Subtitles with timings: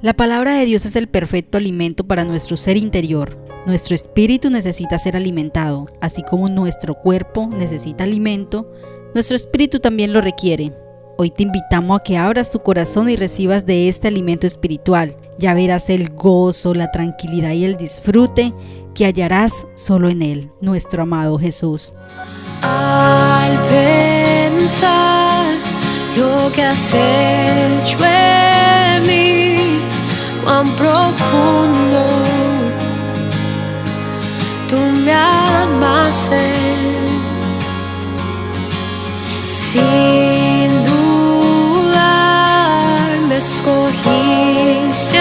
[0.00, 3.36] La palabra de Dios es el perfecto alimento para nuestro ser interior.
[3.66, 8.70] Nuestro espíritu necesita ser alimentado, así como nuestro cuerpo necesita alimento,
[9.12, 10.72] nuestro espíritu también lo requiere.
[11.16, 15.16] Hoy te invitamos a que abras tu corazón y recibas de este alimento espiritual.
[15.36, 18.52] Ya verás el gozo, la tranquilidad y el disfrute
[18.94, 21.92] que hallarás solo en Él, nuestro amado Jesús.
[22.62, 25.56] Al pensar
[26.16, 26.94] lo que has
[30.48, 32.06] cuán profundo
[34.68, 36.30] tú me amas.
[39.44, 42.00] Sin dudar
[43.28, 45.18] me escogiste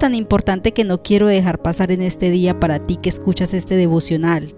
[0.00, 3.76] tan importante que no quiero dejar pasar en este día para ti que escuchas este
[3.76, 4.52] devocional.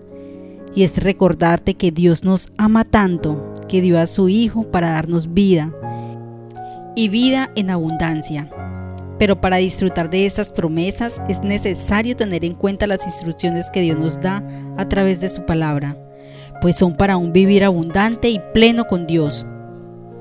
[0.75, 5.34] Y es recordarte que Dios nos ama tanto que dio a su Hijo para darnos
[5.34, 5.70] vida
[6.97, 8.48] y vida en abundancia.
[9.19, 13.98] Pero para disfrutar de estas promesas es necesario tener en cuenta las instrucciones que Dios
[13.98, 14.42] nos da
[14.78, 15.97] a través de su palabra,
[16.62, 19.45] pues son para un vivir abundante y pleno con Dios.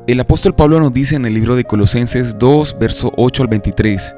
[0.07, 4.15] El apóstol Pablo nos dice en el libro de Colosenses 2, verso 8 al 23,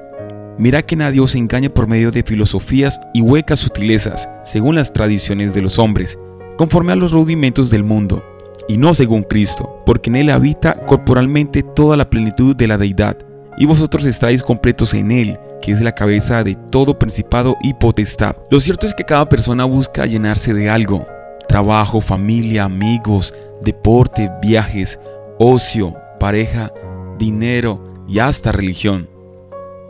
[0.58, 5.54] Mira que nadie os engañe por medio de filosofías y huecas sutilezas, según las tradiciones
[5.54, 6.18] de los hombres,
[6.58, 8.24] conforme a los rudimentos del mundo
[8.68, 13.18] y no según Cristo, porque en Él habita corporalmente toda la plenitud de la deidad,
[13.58, 18.36] y vosotros estáis completos en Él, que es la cabeza de todo principado y potestad.
[18.50, 21.06] Lo cierto es que cada persona busca llenarse de algo,
[21.48, 25.00] trabajo, familia, amigos, deporte, viajes,
[25.40, 26.72] ocio, pareja,
[27.20, 29.13] dinero y hasta religión.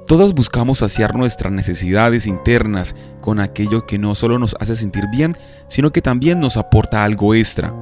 [0.07, 5.37] Todos buscamos saciar nuestras necesidades internas con aquello que no solo nos hace sentir bien,
[5.69, 7.73] sino que también nos aporta algo extra.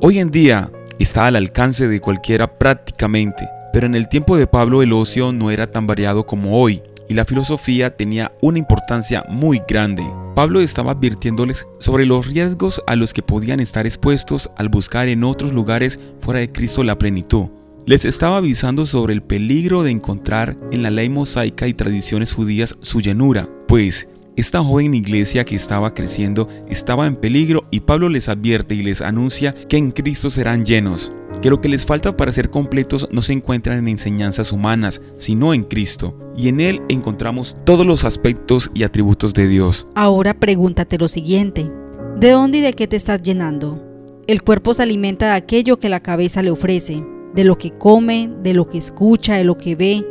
[0.00, 4.82] Hoy en día está al alcance de cualquiera prácticamente, pero en el tiempo de Pablo
[4.82, 9.60] el ocio no era tan variado como hoy y la filosofía tenía una importancia muy
[9.68, 10.02] grande.
[10.34, 15.24] Pablo estaba advirtiéndoles sobre los riesgos a los que podían estar expuestos al buscar en
[15.24, 17.48] otros lugares fuera de Cristo la plenitud.
[17.86, 22.76] Les estaba avisando sobre el peligro de encontrar en la ley mosaica y tradiciones judías
[22.80, 28.28] su llenura, pues esta joven iglesia que estaba creciendo estaba en peligro y Pablo les
[28.28, 32.32] advierte y les anuncia que en Cristo serán llenos, que lo que les falta para
[32.32, 37.56] ser completos no se encuentra en enseñanzas humanas, sino en Cristo, y en Él encontramos
[37.64, 39.86] todos los aspectos y atributos de Dios.
[39.94, 41.70] Ahora pregúntate lo siguiente,
[42.18, 43.80] ¿de dónde y de qué te estás llenando?
[44.26, 47.00] El cuerpo se alimenta de aquello que la cabeza le ofrece,
[47.36, 50.04] de lo que come, de lo que escucha, de lo que ve.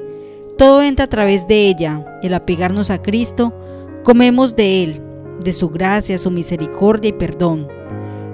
[0.58, 2.19] Todo entra a través de ella.
[2.24, 3.52] El apegarnos a Cristo
[4.06, 5.02] Comemos de Él,
[5.44, 7.68] de su gracia, su misericordia y perdón.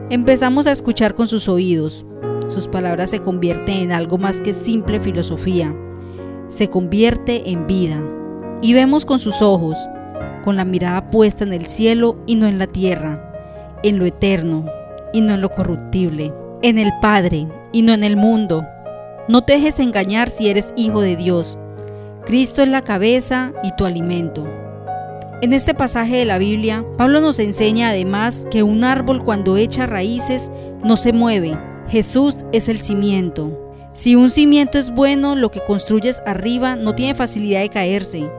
[0.10, 2.06] Empezamos a escuchar con sus oídos.
[2.46, 5.74] Sus palabras se convierten en algo más que simple filosofía.
[6.50, 8.04] Se convierte en vida.
[8.62, 9.78] Y vemos con sus ojos,
[10.44, 14.66] con la mirada puesta en el cielo y no en la tierra, en lo eterno
[15.14, 18.66] y no en lo corruptible, en el Padre y no en el mundo.
[19.32, 21.58] No te dejes engañar si eres hijo de Dios.
[22.26, 24.46] Cristo es la cabeza y tu alimento.
[25.42, 29.86] En este pasaje de la Biblia, Pablo nos enseña además que un árbol cuando echa
[29.86, 30.52] raíces
[30.84, 31.58] no se mueve.
[31.88, 33.58] Jesús es el cimiento.
[33.94, 38.30] Si un cimiento es bueno, lo que construyes arriba no tiene facilidad de caerse.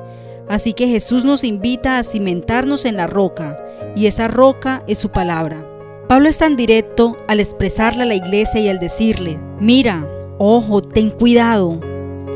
[0.47, 3.59] Así que Jesús nos invita a cimentarnos en la roca,
[3.97, 5.67] y esa roca es su palabra.
[6.07, 10.07] Pablo es tan directo al expresarle a la iglesia y al decirle, mira,
[10.45, 11.81] ojo, ten cuidado.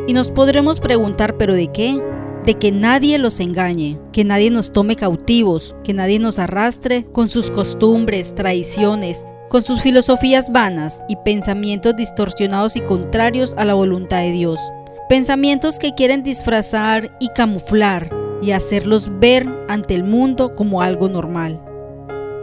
[0.06, 2.00] Y nos podremos preguntar, ¿pero de qué?
[2.44, 7.28] de que nadie los engañe, que nadie nos tome cautivos, que nadie nos arrastre con
[7.28, 14.18] sus costumbres, tradiciones, con sus filosofías vanas y pensamientos distorsionados y contrarios a la voluntad
[14.18, 14.60] de Dios.
[15.08, 18.10] Pensamientos que quieren disfrazar y camuflar
[18.40, 21.60] y hacerlos ver ante el mundo como algo normal.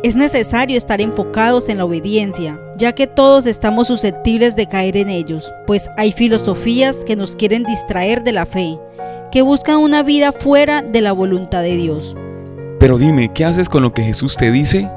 [0.04, 5.08] Es necesario estar enfocados en la obediencia, ya que todos estamos susceptibles de caer en
[5.08, 8.78] ellos, pues hay filosofías que nos quieren distraer de la fe,
[9.32, 12.18] que buscan una vida fuera de la voluntad de Dios.
[12.82, 14.90] Pero dime, ¿qué haces con lo que Jesús te dice?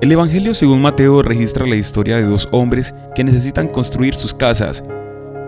[0.00, 4.84] El Evangelio según Mateo registra la historia de dos hombres que necesitan construir sus casas.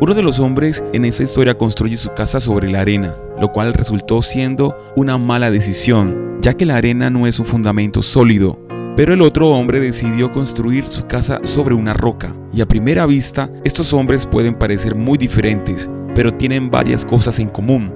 [0.03, 3.73] Uno de los hombres en esa historia construye su casa sobre la arena, lo cual
[3.73, 8.59] resultó siendo una mala decisión, ya que la arena no es un fundamento sólido.
[8.97, 13.49] Pero el otro hombre decidió construir su casa sobre una roca, y a primera vista
[13.63, 17.93] estos hombres pueden parecer muy diferentes, pero tienen varias cosas en común.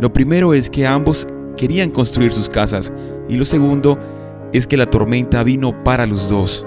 [0.00, 2.90] Lo primero es que ambos querían construir sus casas
[3.28, 3.98] y lo segundo
[4.54, 6.66] es que la tormenta vino para los dos.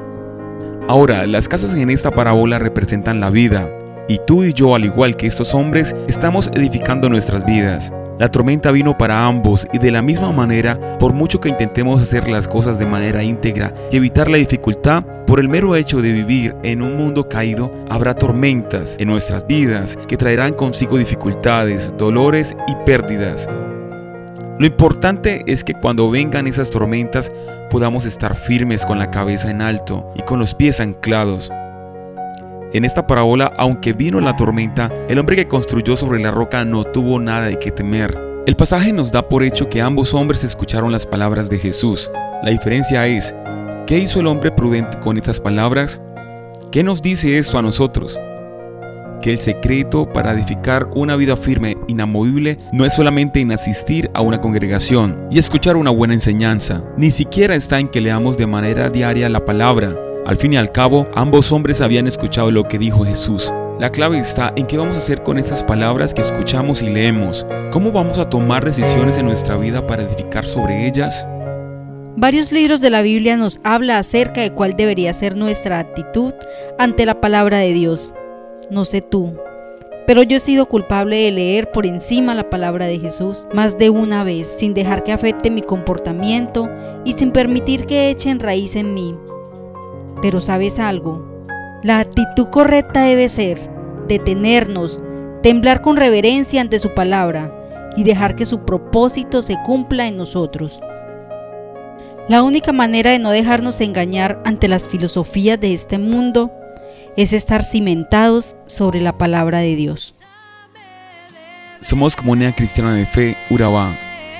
[0.87, 3.67] Ahora, las casas en esta parábola representan la vida,
[4.07, 7.91] y tú y yo, al igual que estos hombres, estamos edificando nuestras vidas.
[8.19, 12.27] La tormenta vino para ambos y de la misma manera, por mucho que intentemos hacer
[12.27, 16.55] las cosas de manera íntegra y evitar la dificultad, por el mero hecho de vivir
[16.63, 22.75] en un mundo caído, habrá tormentas en nuestras vidas que traerán consigo dificultades, dolores y
[22.85, 23.47] pérdidas.
[24.57, 27.31] Lo importante es que cuando vengan esas tormentas
[27.69, 31.51] podamos estar firmes con la cabeza en alto y con los pies anclados.
[32.73, 36.83] En esta parábola, aunque vino la tormenta, el hombre que construyó sobre la roca no
[36.83, 38.17] tuvo nada de qué temer.
[38.45, 42.11] El pasaje nos da por hecho que ambos hombres escucharon las palabras de Jesús.
[42.43, 43.33] La diferencia es,
[43.87, 46.01] ¿qué hizo el hombre prudente con estas palabras?
[46.71, 48.19] ¿Qué nos dice esto a nosotros?
[49.21, 54.21] que el secreto para edificar una vida firme, inamovible, no es solamente en asistir a
[54.21, 58.91] una congregación y escuchar una buena enseñanza, ni siquiera está en que leamos de manera
[58.91, 59.95] diaria la palabra.
[60.27, 63.51] Al fin y al cabo, ambos hombres habían escuchado lo que dijo Jesús.
[63.79, 67.47] La clave está en qué vamos a hacer con esas palabras que escuchamos y leemos.
[67.71, 71.27] ¿Cómo vamos a tomar decisiones en nuestra vida para edificar sobre ellas?
[72.15, 76.33] Varios libros de la Biblia nos habla acerca de cuál debería ser nuestra actitud
[76.77, 78.13] ante la palabra de Dios
[78.69, 79.33] no sé tú,
[80.05, 83.89] pero yo he sido culpable de leer por encima la palabra de Jesús más de
[83.89, 86.69] una vez, sin dejar que afecte mi comportamiento
[87.05, 89.15] y sin permitir que echen raíz en mí.
[90.21, 91.25] Pero sabes algo,
[91.83, 93.59] la actitud correcta debe ser
[94.07, 95.03] detenernos,
[95.43, 97.51] temblar con reverencia ante su palabra
[97.95, 100.81] y dejar que su propósito se cumpla en nosotros.
[102.29, 106.51] La única manera de no dejarnos engañar ante las filosofías de este mundo
[107.15, 110.13] es estar cimentados sobre la palabra de Dios.
[111.79, 113.95] Somos Comunidad Cristiana de Fe, Urabá,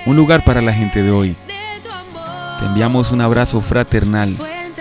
[0.06, 1.36] un lugar para la gente de hoy.
[2.60, 4.36] Te enviamos un abrazo fraternal.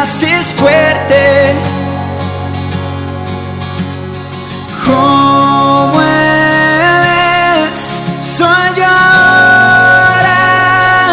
[0.00, 1.52] haces fuerte.
[4.86, 8.96] Como eres, soy yo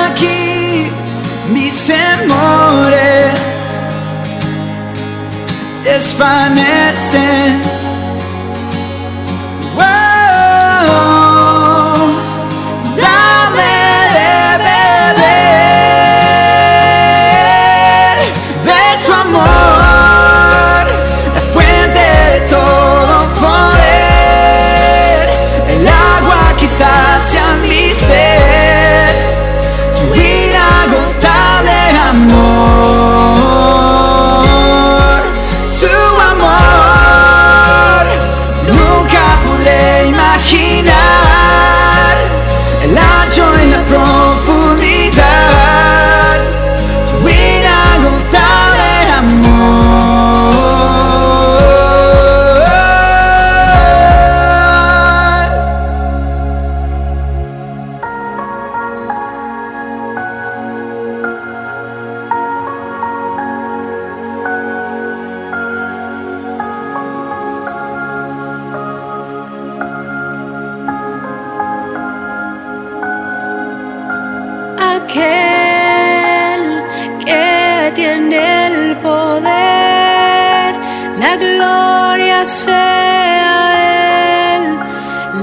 [0.06, 0.90] aquí.
[1.50, 3.34] Mis temores
[5.84, 7.87] desvanecen.
[75.08, 76.84] Aquel
[77.26, 80.76] que tiene el poder,
[81.18, 83.56] la gloria sea
[84.56, 84.64] Él,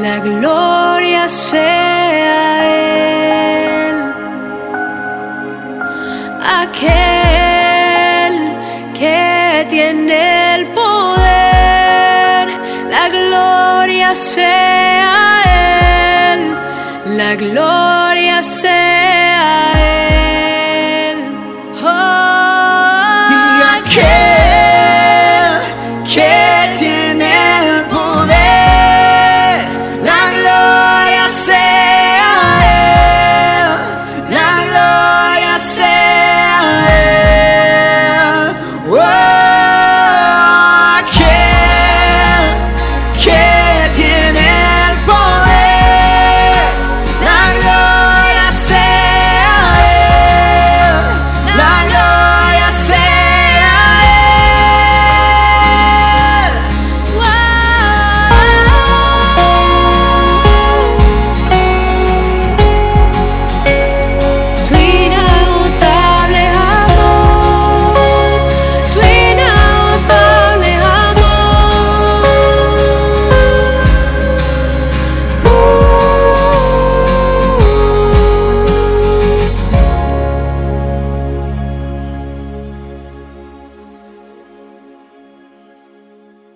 [0.02, 2.64] la gloria sea
[3.86, 3.96] Él.
[6.62, 8.34] Aquel
[8.98, 12.48] que tiene el poder,
[12.90, 15.12] la gloria sea
[16.34, 16.54] Él,
[17.16, 19.23] la gloria ser